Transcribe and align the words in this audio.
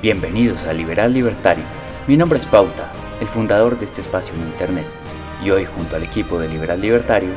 Bienvenidos 0.00 0.64
a 0.64 0.72
Liberal 0.72 1.12
Libertario. 1.12 1.64
Mi 2.06 2.16
nombre 2.16 2.38
es 2.38 2.46
Pauta, 2.46 2.92
el 3.20 3.26
fundador 3.26 3.76
de 3.80 3.84
este 3.84 4.00
espacio 4.00 4.32
en 4.32 4.42
Internet, 4.42 4.86
y 5.42 5.50
hoy 5.50 5.64
junto 5.64 5.96
al 5.96 6.04
equipo 6.04 6.38
de 6.38 6.46
Liberal 6.46 6.80
Libertario 6.80 7.30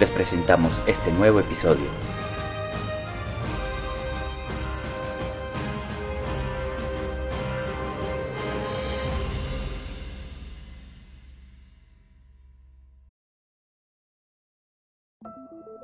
les 0.00 0.10
presentamos 0.10 0.80
este 0.86 1.12
nuevo 1.12 1.40
episodio. 1.40 1.84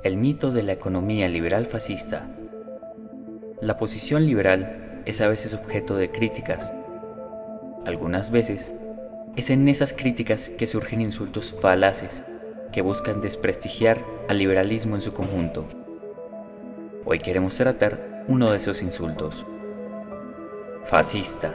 El 0.02 0.16
mito 0.16 0.50
de 0.50 0.62
la 0.62 0.72
economía 0.72 1.28
liberal 1.28 1.66
fascista. 1.66 2.26
La 3.60 3.76
posición 3.76 4.24
liberal 4.24 4.85
es 5.06 5.20
a 5.20 5.28
veces 5.28 5.54
objeto 5.54 5.96
de 5.96 6.10
críticas. 6.10 6.70
Algunas 7.86 8.30
veces 8.30 8.70
es 9.36 9.50
en 9.50 9.68
esas 9.68 9.92
críticas 9.92 10.50
que 10.50 10.66
surgen 10.66 11.00
insultos 11.00 11.56
falaces 11.60 12.22
que 12.72 12.82
buscan 12.82 13.20
desprestigiar 13.20 14.04
al 14.28 14.38
liberalismo 14.38 14.96
en 14.96 15.00
su 15.00 15.14
conjunto. 15.14 15.66
Hoy 17.04 17.20
queremos 17.20 17.56
tratar 17.56 18.24
uno 18.28 18.50
de 18.50 18.56
esos 18.56 18.82
insultos. 18.82 19.46
Fascista. 20.84 21.54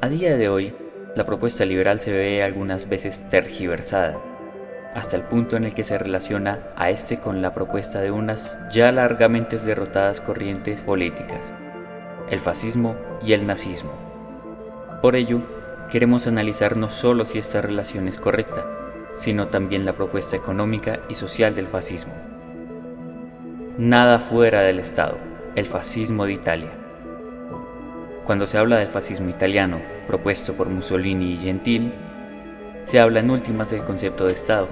A 0.00 0.08
día 0.08 0.36
de 0.36 0.48
hoy, 0.48 0.74
la 1.16 1.26
propuesta 1.26 1.64
liberal 1.64 2.00
se 2.00 2.12
ve 2.12 2.42
algunas 2.42 2.88
veces 2.88 3.28
tergiversada 3.28 4.18
hasta 4.94 5.16
el 5.16 5.22
punto 5.22 5.56
en 5.56 5.64
el 5.64 5.74
que 5.74 5.84
se 5.84 5.98
relaciona 5.98 6.60
a 6.76 6.90
este 6.90 7.18
con 7.18 7.42
la 7.42 7.54
propuesta 7.54 8.00
de 8.00 8.10
unas 8.10 8.58
ya 8.72 8.90
largamente 8.90 9.58
derrotadas 9.58 10.20
corrientes 10.20 10.82
políticas, 10.82 11.40
el 12.30 12.40
fascismo 12.40 12.96
y 13.22 13.32
el 13.32 13.46
nazismo. 13.46 13.90
Por 15.02 15.16
ello, 15.16 15.40
queremos 15.90 16.26
analizar 16.26 16.76
no 16.76 16.90
solo 16.90 17.24
si 17.24 17.38
esta 17.38 17.60
relación 17.60 18.08
es 18.08 18.18
correcta, 18.18 18.66
sino 19.14 19.48
también 19.48 19.84
la 19.84 19.94
propuesta 19.94 20.36
económica 20.36 21.00
y 21.08 21.14
social 21.14 21.54
del 21.54 21.66
fascismo. 21.66 22.12
Nada 23.78 24.18
fuera 24.18 24.60
del 24.62 24.80
Estado, 24.80 25.18
el 25.54 25.66
fascismo 25.66 26.26
de 26.26 26.32
Italia. 26.32 26.70
Cuando 28.24 28.46
se 28.46 28.58
habla 28.58 28.76
del 28.76 28.88
fascismo 28.88 29.30
italiano, 29.30 29.80
propuesto 30.06 30.54
por 30.54 30.68
Mussolini 30.68 31.32
y 31.32 31.38
Gentile, 31.38 31.92
se 32.84 33.00
habla 33.00 33.20
en 33.20 33.30
últimas 33.30 33.70
del 33.70 33.84
concepto 33.84 34.26
de 34.26 34.32
Estado. 34.32 34.68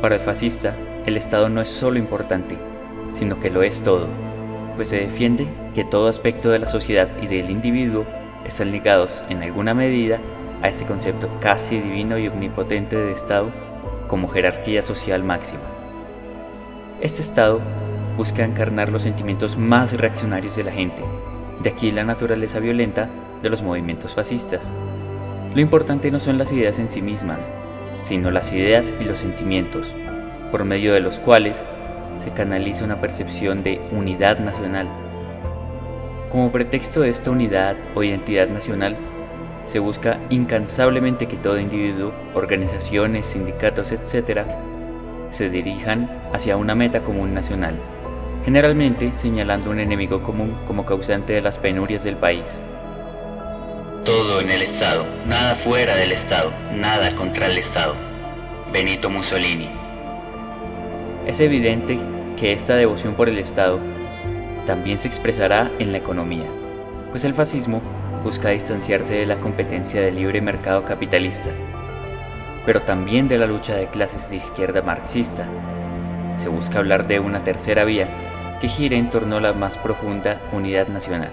Para 0.00 0.16
el 0.16 0.20
fascista, 0.20 0.74
el 1.06 1.16
Estado 1.16 1.48
no 1.48 1.60
es 1.60 1.68
solo 1.68 1.98
importante, 1.98 2.56
sino 3.12 3.40
que 3.40 3.50
lo 3.50 3.62
es 3.62 3.82
todo, 3.82 4.06
pues 4.76 4.88
se 4.88 4.96
defiende 4.96 5.46
que 5.74 5.84
todo 5.84 6.08
aspecto 6.08 6.50
de 6.50 6.58
la 6.58 6.68
sociedad 6.68 7.08
y 7.20 7.26
del 7.26 7.50
individuo 7.50 8.04
están 8.46 8.72
ligados 8.72 9.22
en 9.28 9.42
alguna 9.42 9.74
medida 9.74 10.18
a 10.62 10.68
este 10.68 10.84
concepto 10.84 11.28
casi 11.40 11.78
divino 11.78 12.18
y 12.18 12.28
omnipotente 12.28 12.96
de 12.96 13.12
Estado 13.12 13.50
como 14.08 14.28
jerarquía 14.28 14.82
social 14.82 15.24
máxima. 15.24 15.62
Este 17.00 17.22
Estado 17.22 17.60
busca 18.16 18.44
encarnar 18.44 18.90
los 18.90 19.02
sentimientos 19.02 19.56
más 19.56 19.92
reaccionarios 19.92 20.56
de 20.56 20.64
la 20.64 20.72
gente, 20.72 21.02
de 21.62 21.70
aquí 21.70 21.90
la 21.90 22.04
naturaleza 22.04 22.58
violenta 22.58 23.08
de 23.42 23.50
los 23.50 23.62
movimientos 23.62 24.14
fascistas, 24.14 24.72
lo 25.54 25.60
importante 25.60 26.10
no 26.10 26.18
son 26.18 26.38
las 26.38 26.50
ideas 26.50 26.78
en 26.78 26.88
sí 26.88 27.02
mismas, 27.02 27.50
sino 28.04 28.30
las 28.30 28.52
ideas 28.52 28.94
y 28.98 29.04
los 29.04 29.18
sentimientos, 29.18 29.86
por 30.50 30.64
medio 30.64 30.94
de 30.94 31.00
los 31.00 31.18
cuales 31.18 31.62
se 32.16 32.30
canaliza 32.30 32.84
una 32.86 33.02
percepción 33.02 33.62
de 33.62 33.78
unidad 33.90 34.38
nacional. 34.38 34.88
Como 36.32 36.50
pretexto 36.50 37.02
de 37.02 37.10
esta 37.10 37.30
unidad 37.30 37.76
o 37.94 38.02
identidad 38.02 38.48
nacional, 38.48 38.96
se 39.66 39.80
busca 39.80 40.18
incansablemente 40.30 41.28
que 41.28 41.36
todo 41.36 41.60
individuo, 41.60 42.14
organizaciones, 42.32 43.26
sindicatos, 43.26 43.92
etc., 43.92 44.46
se 45.28 45.50
dirijan 45.50 46.08
hacia 46.32 46.56
una 46.56 46.74
meta 46.74 47.02
común 47.02 47.34
nacional, 47.34 47.74
generalmente 48.46 49.12
señalando 49.14 49.70
un 49.70 49.80
enemigo 49.80 50.22
común 50.22 50.56
como 50.66 50.86
causante 50.86 51.34
de 51.34 51.42
las 51.42 51.58
penurias 51.58 52.02
del 52.02 52.16
país. 52.16 52.58
Todo 54.06 54.40
en 54.40 54.48
el 54.48 54.62
Estado, 54.62 55.04
nada 55.28 55.54
fuera 55.54 55.96
del 55.96 56.12
Estado, 56.12 56.50
nada 56.74 57.14
contra 57.14 57.44
el 57.44 57.58
Estado. 57.58 57.94
Benito 58.72 59.10
Mussolini. 59.10 59.68
Es 61.26 61.40
evidente 61.40 61.98
que 62.38 62.54
esta 62.54 62.74
devoción 62.74 63.12
por 63.12 63.28
el 63.28 63.38
Estado 63.38 63.91
también 64.66 64.98
se 64.98 65.08
expresará 65.08 65.70
en 65.78 65.92
la 65.92 65.98
economía, 65.98 66.46
pues 67.10 67.24
el 67.24 67.34
fascismo 67.34 67.80
busca 68.22 68.50
distanciarse 68.50 69.14
de 69.14 69.26
la 69.26 69.36
competencia 69.36 70.00
del 70.00 70.16
libre 70.16 70.40
mercado 70.40 70.84
capitalista, 70.84 71.50
pero 72.64 72.80
también 72.80 73.28
de 73.28 73.38
la 73.38 73.46
lucha 73.46 73.74
de 73.74 73.86
clases 73.86 74.30
de 74.30 74.36
izquierda 74.36 74.82
marxista. 74.82 75.46
Se 76.36 76.48
busca 76.48 76.78
hablar 76.78 77.06
de 77.06 77.20
una 77.20 77.44
tercera 77.44 77.84
vía 77.84 78.06
que 78.60 78.68
gire 78.68 78.96
en 78.96 79.10
torno 79.10 79.36
a 79.36 79.40
la 79.40 79.52
más 79.52 79.76
profunda 79.76 80.40
unidad 80.52 80.88
nacional. 80.88 81.30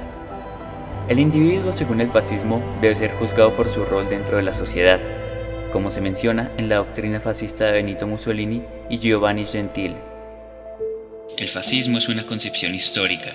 El 1.08 1.20
individuo, 1.20 1.74
según 1.74 2.02
el 2.02 2.10
fascismo, 2.10 2.62
debe 2.82 2.96
ser 2.96 3.12
juzgado 3.14 3.54
por 3.54 3.70
su 3.70 3.86
rol 3.86 4.10
dentro 4.10 4.38
de 4.38 4.44
la 4.44 4.54
sociedad, 4.54 5.00
como 5.72 5.92
se 5.92 6.02
menciona 6.02 6.52
en 6.58 6.70
la 6.70 6.78
doctrina 6.78 7.20
fascista 7.20 7.66
de 7.66 7.74
Benito 7.74 8.08
Mussolini 8.08 8.64
y 8.90 8.98
Giovanni 8.98 9.46
Gentile. 9.46 10.09
El 11.40 11.48
fascismo 11.48 11.98
es 11.98 12.10
una 12.10 12.26
concepción 12.26 12.76
histórica, 12.76 13.32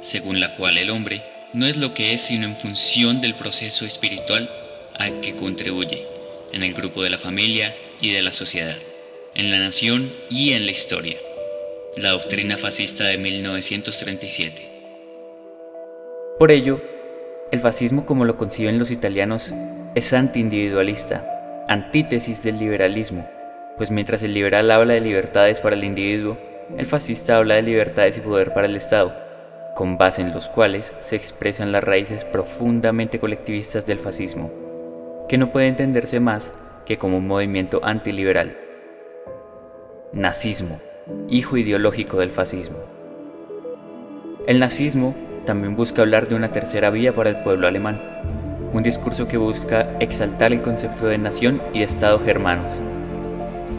según 0.00 0.38
la 0.38 0.54
cual 0.54 0.78
el 0.78 0.90
hombre 0.90 1.24
no 1.52 1.66
es 1.66 1.76
lo 1.76 1.92
que 1.92 2.14
es 2.14 2.20
sino 2.20 2.46
en 2.46 2.54
función 2.54 3.20
del 3.20 3.34
proceso 3.34 3.84
espiritual 3.84 4.48
al 4.94 5.20
que 5.20 5.34
contribuye, 5.34 6.06
en 6.52 6.62
el 6.62 6.72
grupo 6.72 7.02
de 7.02 7.10
la 7.10 7.18
familia 7.18 7.74
y 8.00 8.12
de 8.12 8.22
la 8.22 8.32
sociedad, 8.32 8.76
en 9.34 9.50
la 9.50 9.58
nación 9.58 10.12
y 10.30 10.52
en 10.52 10.66
la 10.66 10.70
historia. 10.70 11.16
La 11.96 12.10
doctrina 12.10 12.58
fascista 12.58 13.02
de 13.06 13.18
1937. 13.18 14.68
Por 16.38 16.52
ello, 16.52 16.80
el 17.50 17.58
fascismo 17.58 18.06
como 18.06 18.24
lo 18.24 18.36
conciben 18.36 18.78
los 18.78 18.92
italianos 18.92 19.52
es 19.96 20.12
antiindividualista, 20.12 21.66
antítesis 21.66 22.40
del 22.44 22.60
liberalismo, 22.60 23.28
pues 23.76 23.90
mientras 23.90 24.22
el 24.22 24.32
liberal 24.32 24.70
habla 24.70 24.94
de 24.94 25.00
libertades 25.00 25.60
para 25.60 25.74
el 25.74 25.82
individuo, 25.82 26.38
el 26.76 26.86
fascista 26.86 27.36
habla 27.36 27.54
de 27.54 27.62
libertades 27.62 28.18
y 28.18 28.20
poder 28.20 28.52
para 28.52 28.66
el 28.66 28.76
Estado, 28.76 29.14
con 29.74 29.96
base 29.96 30.22
en 30.22 30.32
los 30.32 30.48
cuales 30.48 30.94
se 30.98 31.16
expresan 31.16 31.72
las 31.72 31.84
raíces 31.84 32.24
profundamente 32.24 33.18
colectivistas 33.18 33.86
del 33.86 33.98
fascismo, 33.98 34.50
que 35.28 35.38
no 35.38 35.50
puede 35.52 35.68
entenderse 35.68 36.20
más 36.20 36.52
que 36.84 36.98
como 36.98 37.18
un 37.18 37.26
movimiento 37.26 37.80
antiliberal. 37.82 38.58
Nazismo, 40.12 40.80
hijo 41.28 41.56
ideológico 41.56 42.18
del 42.18 42.30
fascismo. 42.30 42.78
El 44.46 44.58
nazismo 44.58 45.14
también 45.46 45.76
busca 45.76 46.02
hablar 46.02 46.28
de 46.28 46.34
una 46.34 46.52
tercera 46.52 46.90
vía 46.90 47.14
para 47.14 47.30
el 47.30 47.42
pueblo 47.42 47.66
alemán, 47.66 48.00
un 48.72 48.82
discurso 48.82 49.28
que 49.28 49.36
busca 49.36 49.96
exaltar 50.00 50.52
el 50.52 50.62
concepto 50.62 51.06
de 51.06 51.18
nación 51.18 51.62
y 51.72 51.82
Estado 51.82 52.18
germanos, 52.18 52.74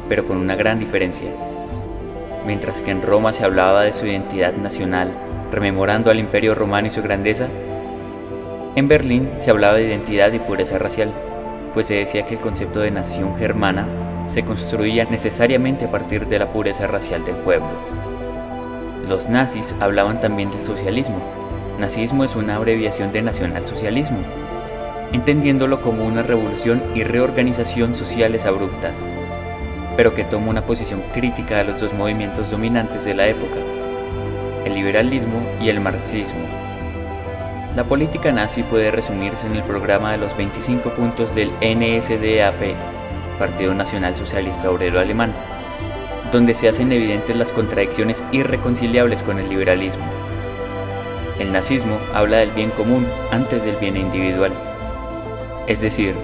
pero 0.08 0.26
con 0.26 0.38
una 0.38 0.56
gran 0.56 0.80
diferencia. 0.80 1.30
Mientras 2.46 2.82
que 2.82 2.92
en 2.92 3.02
Roma 3.02 3.34
se 3.34 3.44
hablaba 3.44 3.84
de 3.84 3.94
su 3.94 4.06
identidad 4.06 4.54
nacional, 4.54 5.12
rememorando 5.52 6.10
al 6.12 6.20
imperio 6.20 6.56
romano 6.56 6.88
y 6.88 6.92
su 6.92 7.02
grandeza, 7.02 7.48
en 8.76 8.88
Berlín 8.88 9.30
se 9.38 9.52
hablaba 9.52 9.76
de 9.76 9.88
identidad 9.88 10.32
y 10.32 10.40
pureza 10.40 10.78
racial, 10.78 11.12
pues 11.74 11.88
se 11.88 11.96
decía 11.96 12.26
que 12.26 12.36
el 12.36 12.42
concepto 12.42 12.80
de 12.80 12.92
nación 12.92 13.38
germana 13.38 13.88
se 14.28 14.44
construía 14.44 15.06
necesariamente 15.06 15.86
a 15.86 15.92
partir 15.92 16.28
de 16.28 16.40
la 16.40 16.52
pureza 16.52 16.88
racial 16.88 17.26
del 17.26 17.36
pueblo. 17.36 17.70
Los 19.08 19.28
nazis 19.28 19.76
hablaban 19.80 20.20
también 20.20 20.52
del 20.52 20.62
socialismo, 20.62 21.20
Nazismo 21.80 22.26
es 22.26 22.36
una 22.36 22.58
abreviación 22.58 23.14
de 23.14 23.22
nacionalsocialismo, 23.22 24.18
entendiéndolo 25.14 25.82
como 25.82 26.06
una 26.06 26.24
revolución 26.24 26.82
y 26.94 27.04
reorganización 27.04 27.96
sociales 27.96 28.46
abruptas, 28.46 28.98
pero 30.00 30.16
que 30.16 30.24
toma 30.24 30.48
una 30.48 30.66
posición 30.66 31.04
crítica 31.14 31.60
a 31.60 31.64
los 31.66 31.82
dos 31.82 31.94
movimientos 31.94 32.52
dominantes 32.52 33.04
de 33.04 33.14
la 33.14 33.28
época, 33.28 33.58
el 34.64 34.74
liberalismo 34.74 35.42
y 35.60 35.68
el 35.68 35.82
marxismo. 35.82 36.40
La 37.76 37.84
política 37.84 38.32
nazi 38.32 38.64
puede 38.64 38.92
resumirse 38.92 39.46
en 39.46 39.58
el 39.58 39.64
programa 39.64 40.14
de 40.14 40.20
los 40.20 40.38
25 40.38 40.92
puntos 40.92 41.36
del 41.36 41.50
NSDAP, 41.60 42.78
Partido 43.38 43.74
Nacional 43.74 44.16
Socialista 44.16 44.72
Obrero 44.72 45.02
Alemán, 45.02 45.34
donde 46.32 46.56
se 46.56 46.70
hacen 46.70 46.94
evidentes 46.94 47.36
las 47.36 47.52
contradicciones 47.52 48.24
irreconciliables 48.32 49.22
con 49.22 49.38
el 49.38 49.50
liberalismo. 49.50 50.06
El 51.40 51.52
nazismo 51.52 51.98
habla 52.14 52.38
del 52.38 52.52
bien 52.52 52.70
común 52.70 53.06
antes 53.32 53.66
del 53.66 53.76
bien 53.76 53.98
individual. 53.98 54.54
Es 55.68 55.82
decir, 55.82 56.16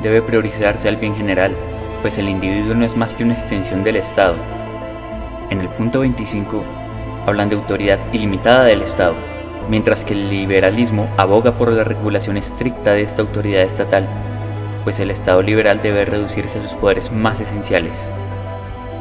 debe 0.00 0.22
priorizarse 0.22 0.88
al 0.88 0.94
bien 0.94 1.16
general, 1.16 1.56
pues 2.02 2.18
el 2.18 2.28
individuo 2.28 2.74
no 2.74 2.84
es 2.84 2.96
más 2.96 3.14
que 3.14 3.24
una 3.24 3.34
extensión 3.34 3.84
del 3.84 3.96
Estado. 3.96 4.34
En 5.50 5.60
el 5.60 5.68
punto 5.68 6.00
25 6.00 6.62
hablan 7.26 7.48
de 7.48 7.56
autoridad 7.56 7.98
ilimitada 8.12 8.64
del 8.64 8.82
Estado, 8.82 9.14
mientras 9.68 10.04
que 10.04 10.14
el 10.14 10.30
liberalismo 10.30 11.08
aboga 11.16 11.52
por 11.52 11.70
la 11.70 11.84
regulación 11.84 12.36
estricta 12.36 12.92
de 12.92 13.02
esta 13.02 13.22
autoridad 13.22 13.62
estatal, 13.62 14.06
pues 14.84 14.98
el 15.00 15.10
Estado 15.10 15.42
liberal 15.42 15.80
debe 15.82 16.04
reducirse 16.04 16.58
a 16.58 16.62
sus 16.62 16.72
poderes 16.72 17.12
más 17.12 17.38
esenciales. 17.40 18.08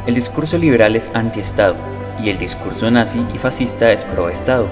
El 0.05 0.15
discurso 0.15 0.57
liberal 0.57 0.95
es 0.95 1.09
anti-Estado 1.13 1.75
y 2.21 2.29
el 2.29 2.37
discurso 2.37 2.89
nazi 2.91 3.23
y 3.33 3.37
fascista 3.37 3.91
es 3.91 4.03
pro-Estado. 4.03 4.67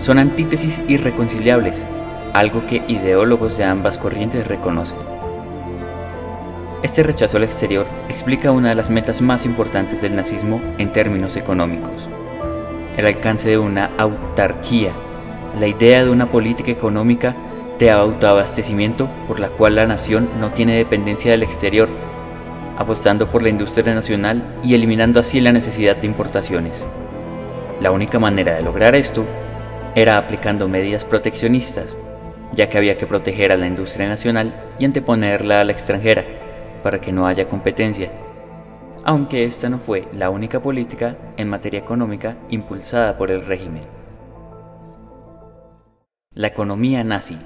Son 0.00 0.18
antítesis 0.18 0.82
irreconciliables, 0.88 1.86
algo 2.32 2.66
que 2.66 2.82
ideólogos 2.88 3.56
de 3.56 3.64
ambas 3.64 3.98
corrientes 3.98 4.46
reconocen. 4.46 5.09
Este 6.82 7.02
rechazo 7.02 7.36
al 7.36 7.44
exterior 7.44 7.84
explica 8.08 8.52
una 8.52 8.70
de 8.70 8.74
las 8.74 8.88
metas 8.88 9.20
más 9.20 9.44
importantes 9.44 10.00
del 10.00 10.16
nazismo 10.16 10.62
en 10.78 10.90
términos 10.94 11.36
económicos, 11.36 12.08
el 12.96 13.04
alcance 13.04 13.50
de 13.50 13.58
una 13.58 13.90
autarquía, 13.98 14.92
la 15.58 15.66
idea 15.66 16.02
de 16.02 16.10
una 16.10 16.30
política 16.30 16.70
económica 16.70 17.34
de 17.78 17.90
autoabastecimiento 17.90 19.10
por 19.28 19.40
la 19.40 19.48
cual 19.48 19.74
la 19.74 19.86
nación 19.86 20.26
no 20.40 20.52
tiene 20.52 20.74
dependencia 20.74 21.30
del 21.30 21.42
exterior, 21.42 21.90
apostando 22.78 23.26
por 23.26 23.42
la 23.42 23.50
industria 23.50 23.94
nacional 23.94 24.42
y 24.64 24.72
eliminando 24.72 25.20
así 25.20 25.38
la 25.42 25.52
necesidad 25.52 25.96
de 25.96 26.06
importaciones. 26.06 26.82
La 27.82 27.90
única 27.90 28.18
manera 28.18 28.54
de 28.54 28.62
lograr 28.62 28.94
esto 28.94 29.26
era 29.94 30.16
aplicando 30.16 30.66
medidas 30.66 31.04
proteccionistas, 31.04 31.94
ya 32.54 32.70
que 32.70 32.78
había 32.78 32.96
que 32.96 33.06
proteger 33.06 33.52
a 33.52 33.58
la 33.58 33.66
industria 33.66 34.08
nacional 34.08 34.54
y 34.78 34.86
anteponerla 34.86 35.60
a 35.60 35.64
la 35.64 35.72
extranjera, 35.72 36.39
para 36.82 37.00
que 37.00 37.12
no 37.12 37.26
haya 37.26 37.48
competencia, 37.48 38.10
aunque 39.04 39.44
esta 39.44 39.68
no 39.68 39.78
fue 39.78 40.08
la 40.12 40.30
única 40.30 40.60
política 40.60 41.16
en 41.36 41.48
materia 41.48 41.80
económica 41.80 42.36
impulsada 42.50 43.16
por 43.16 43.30
el 43.30 43.44
régimen. 43.44 43.82
La 46.34 46.48
economía 46.48 47.02
nazi. 47.02 47.38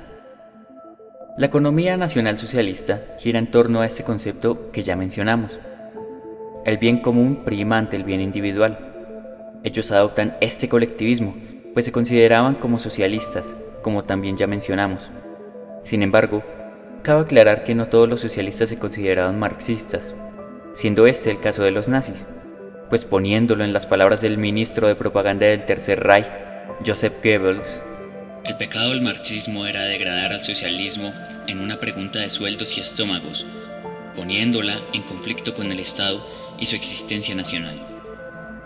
La 1.37 1.47
economía 1.47 1.97
nacional 1.97 2.39
socialista 2.39 3.17
gira 3.19 3.39
en 3.39 3.51
torno 3.51 3.81
a 3.81 3.87
este 3.87 4.05
concepto 4.05 4.71
que 4.71 4.83
ya 4.83 4.95
mencionamos. 4.95 5.59
El 6.65 6.79
bien 6.79 7.01
común 7.01 7.43
prima 7.45 7.79
ante 7.79 7.97
el 7.97 8.05
bien 8.05 8.21
individual. 8.21 9.59
Ellos 9.65 9.91
adoptan 9.91 10.37
este 10.41 10.69
colectivismo, 10.69 11.35
pues 11.73 11.87
se 11.87 11.93
consideraban 11.93 12.55
como 12.55 12.79
socialistas, 12.79 13.57
como 13.83 14.05
también 14.05 14.37
ya 14.37 14.47
mencionamos. 14.47 15.11
Sin 15.83 16.03
embargo, 16.03 16.43
cabe 17.05 17.21
aclarar 17.21 17.65
que 17.65 17.75
no 17.75 17.87
todos 17.87 18.09
los 18.09 18.21
socialistas 18.21 18.71
se 18.71 18.79
consideraban 18.79 19.39
marxistas, 19.39 20.15
siendo 20.73 21.07
este 21.07 21.31
el 21.31 21.39
caso 21.39 21.63
de 21.63 21.71
los 21.71 21.89
nazis, 21.89 22.27
pues 22.89 23.05
poniéndolo 23.05 23.63
en 23.63 23.75
las 23.75 23.87
palabras 23.87 24.23
del 24.23 24.39
ministro 24.39 24.89
de 24.89 24.97
propaganda 24.97 25.47
del 25.47 25.67
Tercer 25.67 26.01
Reich, 26.01 26.27
Joseph 26.85 27.23
Goebbels, 27.23 27.83
el 28.45 28.57
pecado 28.57 28.91
del 28.91 29.01
marxismo 29.01 29.67
era 29.67 29.85
degradar 29.85 30.33
al 30.33 30.43
socialismo 30.43 31.15
en 31.47 31.61
una 31.61 31.81
pregunta 31.81 32.19
de 32.19 32.29
sueldos 32.29 32.77
y 32.77 32.81
estómagos, 32.81 33.47
poniéndola 34.15 34.83
en 34.93 35.03
conflicto 35.03 35.55
con 35.55 35.73
el 35.73 35.81
Estado 35.81 36.27
y 36.59 36.67
su 36.67 36.77
existencia 36.77 37.35
nacional. 37.35 37.81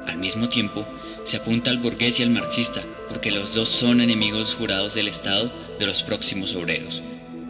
Al 0.06 0.19
mismo 0.19 0.49
tiempo, 0.49 0.85
se 1.23 1.37
apunta 1.37 1.70
al 1.70 1.79
burgués 1.79 2.19
y 2.19 2.25
al 2.25 2.31
marxista, 2.31 2.82
porque 3.08 3.31
los 3.31 3.55
dos 3.55 3.69
son 3.69 4.00
enemigos 4.00 4.55
jurados 4.55 4.94
del 4.94 5.06
Estado 5.06 5.52
de 5.79 5.87
los 5.87 6.02
próximos 6.02 6.56
obreros. 6.56 7.00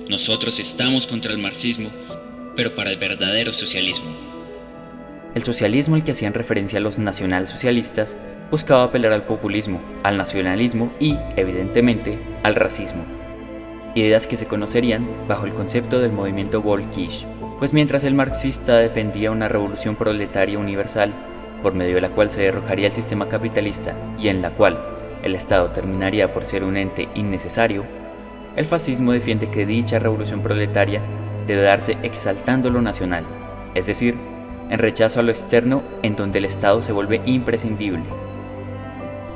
Nosotros 0.08 0.58
estamos 0.58 1.06
contra 1.06 1.32
el 1.32 1.38
marxismo, 1.38 1.90
pero 2.56 2.74
para 2.74 2.90
el 2.90 2.96
verdadero 2.96 3.52
socialismo. 3.52 4.06
El 5.34 5.42
socialismo 5.42 5.96
al 5.96 6.04
que 6.04 6.12
hacían 6.12 6.32
referencia 6.32 6.80
los 6.80 6.98
nacionalsocialistas 6.98 8.16
buscaba 8.50 8.84
apelar 8.84 9.12
al 9.12 9.26
populismo, 9.26 9.82
al 10.02 10.16
nacionalismo 10.16 10.90
y, 10.98 11.14
evidentemente, 11.36 12.18
al 12.42 12.54
racismo. 12.54 13.04
Ideas 13.94 14.26
que 14.26 14.38
se 14.38 14.46
conocerían 14.46 15.06
bajo 15.28 15.44
el 15.44 15.52
concepto 15.52 16.00
del 16.00 16.12
movimiento 16.12 16.62
Volkisch, 16.62 17.26
pues 17.58 17.74
mientras 17.74 18.02
el 18.02 18.14
marxista 18.14 18.78
defendía 18.78 19.30
una 19.30 19.48
revolución 19.48 19.94
proletaria 19.94 20.58
universal, 20.58 21.12
por 21.62 21.74
medio 21.74 21.96
de 21.96 22.00
la 22.00 22.10
cual 22.10 22.30
se 22.30 22.40
derrocaría 22.40 22.86
el 22.86 22.92
sistema 22.92 23.28
capitalista 23.28 23.94
y 24.18 24.28
en 24.28 24.40
la 24.40 24.52
cual 24.52 24.78
el 25.22 25.34
Estado 25.34 25.68
terminaría 25.68 26.32
por 26.32 26.46
ser 26.46 26.64
un 26.64 26.78
ente 26.78 27.10
innecesario, 27.14 27.84
el 28.58 28.64
fascismo 28.64 29.12
defiende 29.12 29.48
que 29.50 29.64
dicha 29.64 30.00
revolución 30.00 30.42
proletaria 30.42 31.00
debe 31.46 31.62
darse 31.62 31.96
exaltando 32.02 32.70
lo 32.70 32.82
nacional, 32.82 33.22
es 33.76 33.86
decir, 33.86 34.16
en 34.68 34.80
rechazo 34.80 35.20
a 35.20 35.22
lo 35.22 35.30
externo 35.30 35.84
en 36.02 36.16
donde 36.16 36.40
el 36.40 36.44
Estado 36.44 36.82
se 36.82 36.90
vuelve 36.90 37.22
imprescindible. 37.24 38.02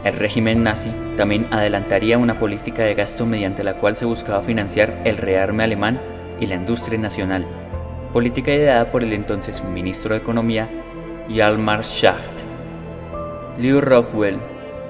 El 0.02 0.14
régimen 0.14 0.64
nazi 0.64 0.90
también 1.16 1.46
adelantaría 1.52 2.18
una 2.18 2.40
política 2.40 2.82
de 2.82 2.96
gasto 2.96 3.24
mediante 3.24 3.62
la 3.62 3.74
cual 3.74 3.96
se 3.96 4.06
buscaba 4.06 4.42
financiar 4.42 5.00
el 5.04 5.16
rearme 5.16 5.62
alemán 5.62 6.00
y 6.40 6.46
la 6.46 6.56
industria 6.56 6.98
nacional, 6.98 7.46
política 8.12 8.52
ideada 8.52 8.90
por 8.90 9.04
el 9.04 9.12
entonces 9.12 9.62
ministro 9.62 10.14
de 10.14 10.20
Economía 10.20 10.68
Hjalmar 11.28 11.84
Schacht. 11.84 12.42
Leo 13.56 13.80
Rockwell, 13.80 14.38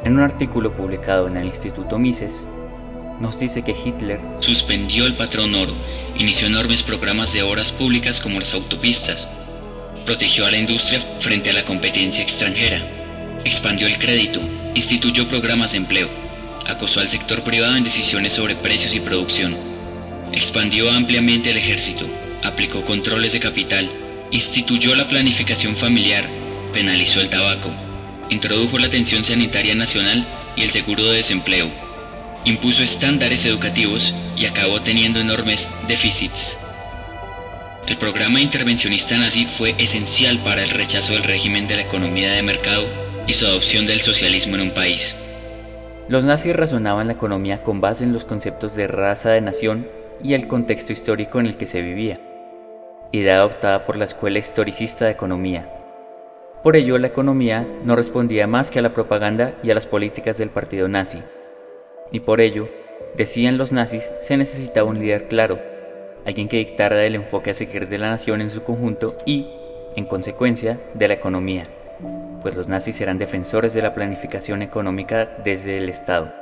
en 0.05 0.15
un 0.15 0.21
artículo 0.21 0.73
publicado 0.73 1.29
en 1.29 1.37
el 1.37 1.49
Instituto 1.49 1.99
Mises, 1.99 2.47
nos 3.23 3.39
dice 3.39 3.63
que 3.63 3.71
Hitler 3.73 4.21
suspendió 4.41 5.07
el 5.07 5.15
patrón 5.15 5.55
oro, 5.55 5.75
inició 6.19 6.49
enormes 6.49 6.83
programas 6.83 7.33
de 7.33 7.43
obras 7.43 7.71
públicas 7.71 8.19
como 8.19 8.41
las 8.41 8.53
autopistas, 8.53 9.29
protegió 10.05 10.45
a 10.45 10.51
la 10.51 10.59
industria 10.59 11.01
frente 11.21 11.51
a 11.51 11.53
la 11.53 11.65
competencia 11.65 12.25
extranjera, 12.25 12.83
expandió 13.45 13.87
el 13.87 13.97
crédito, 13.99 14.41
instituyó 14.75 15.29
programas 15.29 15.71
de 15.71 15.79
empleo, 15.79 16.09
acosó 16.67 16.99
al 16.99 17.09
sector 17.09 17.45
privado 17.45 17.77
en 17.77 17.85
decisiones 17.85 18.33
sobre 18.33 18.57
precios 18.57 18.93
y 18.93 18.99
producción, 18.99 19.57
expandió 20.33 20.91
ampliamente 20.91 21.51
el 21.51 21.59
ejército, 21.59 22.05
aplicó 22.43 22.85
controles 22.85 23.33
de 23.33 23.39
capital, 23.39 23.89
instituyó 24.33 24.97
la 24.97 25.07
planificación 25.07 25.77
familiar, 25.77 26.29
penalizó 26.73 27.21
el 27.21 27.31
tabaco, 27.31 27.71
introdujo 28.31 28.81
la 28.81 28.89
atención 28.89 29.23
sanitaria 29.23 29.77
nacional 29.77 30.27
y 30.57 30.63
el 30.63 30.73
seguro 30.73 31.05
de 31.05 31.19
desempleo, 31.19 31.82
impuso 32.45 32.83
estándares 32.83 33.45
educativos 33.45 34.15
y 34.37 34.47
acabó 34.47 34.83
teniendo 34.83 35.21
enormes 35.21 35.71
déficits. 35.89 36.57
El 37.87 37.97
programa 37.97 38.41
intervencionista 38.41 39.17
nazi 39.17 39.47
fue 39.47 39.75
esencial 39.79 40.43
para 40.43 40.63
el 40.63 40.71
rechazo 40.71 41.13
del 41.13 41.25
régimen 41.25 41.67
de 41.67 41.77
la 41.77 41.83
economía 41.83 42.33
de 42.33 42.43
mercado 42.43 42.87
y 43.27 43.35
su 43.35 43.47
adopción 43.47 43.87
del 43.87 44.01
socialismo 44.01 44.57
en 44.57 44.63
un 44.63 44.71
país. 44.71 45.15
Los 46.09 46.25
nazis 46.25 46.55
razonaban 46.55 47.07
la 47.07 47.13
economía 47.15 47.63
con 47.63 47.81
base 47.81 48.05
en 48.05 48.13
los 48.13 48.25
conceptos 48.25 48.75
de 48.75 48.87
raza 48.87 49.31
de 49.31 49.41
nación 49.41 49.89
y 50.23 50.35
el 50.35 50.47
contexto 50.47 50.93
histórico 50.93 51.41
en 51.41 51.47
el 51.47 51.57
que 51.57 51.67
se 51.67 51.83
vivía, 51.83 52.19
idea 53.13 53.37
adoptada 53.37 53.85
por 53.87 53.97
la 53.97 54.05
Escuela 54.05 54.39
Historicista 54.39 55.05
de 55.05 55.13
Economía. 55.13 55.69
Por 56.63 56.77
ello, 56.77 56.99
la 56.99 57.09
economía 57.09 57.67
no 57.85 57.97
respondía 57.97 58.47
más 58.47 58.71
que 58.71 58.79
a 58.79 58.83
la 58.83 58.95
propaganda 58.95 59.55
y 59.65 59.71
a 59.71 59.75
las 59.75 59.87
políticas 59.87 60.39
del 60.39 60.51
partido 60.51 60.87
nazi. 60.87 61.19
Y 62.13 62.21
por 62.21 62.41
ello, 62.41 62.69
decían 63.17 63.59
los 63.59 63.73
nazis, 63.73 64.11
se 64.21 64.37
necesitaba 64.37 64.89
un 64.89 65.01
líder 65.01 65.29
claro, 65.29 65.61
alguien 66.25 66.49
que 66.49 66.59
dictara 66.59 67.05
el 67.05 67.15
enfoque 67.17 67.51
a 67.51 67.55
seguir 67.55 67.89
de 67.89 67.99
la 67.99 68.11
nación 68.11 68.41
en 68.41 68.51
su 68.51 68.63
conjunto 68.63 69.17
y, 69.27 69.47
en 69.97 70.05
consecuencia, 70.05 70.79
de 70.95 71.09
la 71.09 71.15
economía 71.15 71.65
pues 72.43 72.57
los 72.57 72.69
nazis 72.69 73.01
eran 73.01 73.19
defensores 73.19 73.73
de 73.73 73.83
la 73.83 73.95
planificación 73.95 74.63
económica 74.63 75.39
desde 75.45 75.79
el 75.79 75.89
Estado. 75.89 76.35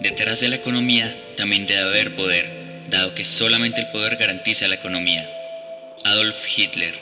Detrás 0.00 0.40
de 0.40 0.48
la 0.48 0.56
economía 0.56 1.14
también 1.36 1.66
debe 1.66 1.82
haber 1.82 2.16
poder, 2.16 2.88
dado 2.88 3.14
que 3.14 3.24
solamente 3.24 3.82
el 3.82 3.90
poder 3.92 4.16
garantiza 4.16 4.66
la 4.68 4.76
economía. 4.76 5.28
Adolf 6.04 6.44
Hitler. 6.56 6.94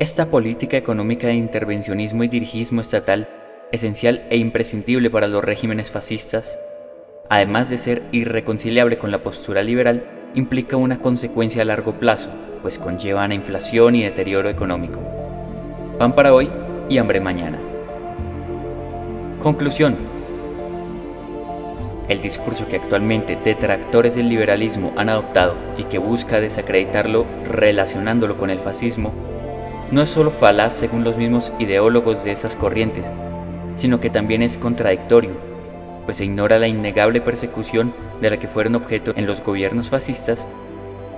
Esta 0.00 0.30
política 0.30 0.76
económica 0.76 1.28
de 1.28 1.34
intervencionismo 1.34 2.24
y 2.24 2.28
dirigismo 2.28 2.80
estatal, 2.80 3.28
esencial 3.72 4.26
e 4.30 4.36
imprescindible 4.36 5.10
para 5.10 5.28
los 5.28 5.44
regímenes 5.44 5.90
fascistas, 5.90 6.58
además 7.28 7.68
de 7.68 7.78
ser 7.78 8.02
irreconciliable 8.12 8.98
con 8.98 9.10
la 9.10 9.22
postura 9.22 9.62
liberal, 9.62 10.04
implica 10.34 10.76
una 10.76 11.00
consecuencia 11.00 11.62
a 11.62 11.64
largo 11.64 11.94
plazo, 11.94 12.30
pues 12.62 12.78
conlleva 12.78 13.24
a 13.24 13.34
inflación 13.34 13.94
y 13.94 14.02
deterioro 14.02 14.48
económico. 14.48 15.00
Pan 15.98 16.14
para 16.14 16.32
hoy 16.32 16.50
y 16.88 16.98
hambre 16.98 17.20
mañana. 17.20 17.58
Conclusión. 19.42 19.96
El 22.08 22.22
discurso 22.22 22.66
que 22.68 22.76
actualmente 22.76 23.36
detractores 23.44 24.14
del 24.14 24.30
liberalismo 24.30 24.94
han 24.96 25.10
adoptado 25.10 25.56
y 25.76 25.84
que 25.84 25.98
busca 25.98 26.40
desacreditarlo 26.40 27.26
relacionándolo 27.44 28.38
con 28.38 28.48
el 28.48 28.60
fascismo, 28.60 29.12
no 29.90 30.02
es 30.02 30.10
solo 30.10 30.30
falaz 30.30 30.72
según 30.72 31.04
los 31.04 31.18
mismos 31.18 31.52
ideólogos 31.58 32.24
de 32.24 32.32
esas 32.32 32.56
corrientes, 32.56 33.06
sino 33.78 34.00
que 34.00 34.10
también 34.10 34.42
es 34.42 34.58
contradictorio, 34.58 35.30
pues 36.04 36.18
se 36.18 36.26
ignora 36.26 36.58
la 36.58 36.68
innegable 36.68 37.22
persecución 37.22 37.94
de 38.20 38.30
la 38.30 38.36
que 38.36 38.48
fueron 38.48 38.74
objeto 38.74 39.14
en 39.16 39.26
los 39.26 39.42
gobiernos 39.42 39.88
fascistas 39.88 40.46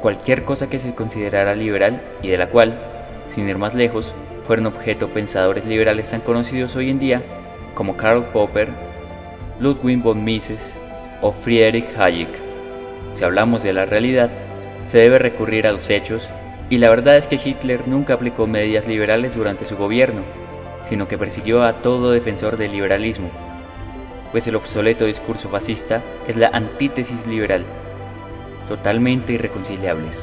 cualquier 0.00 0.44
cosa 0.44 0.68
que 0.68 0.78
se 0.78 0.94
considerara 0.94 1.54
liberal 1.54 2.00
y 2.22 2.28
de 2.28 2.38
la 2.38 2.48
cual, 2.48 2.78
sin 3.28 3.48
ir 3.48 3.58
más 3.58 3.74
lejos, 3.74 4.14
fueron 4.46 4.66
objeto 4.66 5.08
pensadores 5.08 5.64
liberales 5.64 6.10
tan 6.10 6.20
conocidos 6.20 6.74
hoy 6.76 6.90
en 6.90 6.98
día 6.98 7.22
como 7.74 7.96
Karl 7.96 8.24
Popper, 8.32 8.68
Ludwig 9.60 10.02
von 10.02 10.24
Mises 10.24 10.74
o 11.20 11.32
Friedrich 11.32 11.86
Hayek. 11.98 12.28
Si 13.12 13.24
hablamos 13.24 13.62
de 13.62 13.72
la 13.72 13.86
realidad, 13.86 14.30
se 14.84 14.98
debe 14.98 15.18
recurrir 15.18 15.66
a 15.66 15.72
los 15.72 15.90
hechos, 15.90 16.28
y 16.70 16.78
la 16.78 16.88
verdad 16.88 17.16
es 17.16 17.26
que 17.26 17.40
Hitler 17.42 17.86
nunca 17.86 18.14
aplicó 18.14 18.46
medidas 18.46 18.86
liberales 18.86 19.34
durante 19.34 19.66
su 19.66 19.76
gobierno, 19.76 20.22
sino 20.88 21.08
que 21.08 21.18
persiguió 21.18 21.62
a 21.62 21.74
todo 21.82 22.10
defensor 22.10 22.56
del 22.56 22.72
liberalismo, 22.72 23.30
pues 24.32 24.46
el 24.46 24.56
obsoleto 24.56 25.04
discurso 25.06 25.48
fascista 25.48 26.02
es 26.28 26.36
la 26.36 26.48
antítesis 26.48 27.26
liberal, 27.26 27.64
totalmente 28.68 29.32
irreconciliables. 29.32 30.22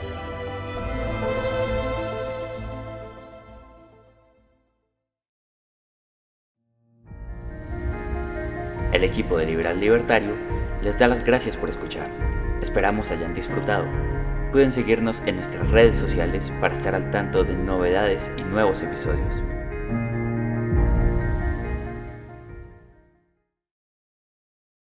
El 8.94 9.04
equipo 9.04 9.38
de 9.38 9.46
Liberal 9.46 9.80
Libertario 9.80 10.34
les 10.82 10.98
da 10.98 11.08
las 11.08 11.24
gracias 11.24 11.58
por 11.58 11.70
escuchar. 11.70 12.10
Esperamos 12.62 13.12
hayan 13.12 13.34
disfrutado. 13.34 13.86
Pueden 14.52 14.72
seguirnos 14.72 15.22
en 15.26 15.36
nuestras 15.36 15.70
redes 15.70 15.98
sociales 15.98 16.52
para 16.62 16.74
estar 16.74 16.96
al 16.96 17.12
tanto 17.12 17.44
de 17.44 17.54
novedades 17.54 18.32
y 18.38 18.42
nuevos 18.42 18.82
episodios. 18.82 19.44